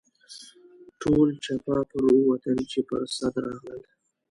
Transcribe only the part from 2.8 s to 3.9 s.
پر سد راغلل.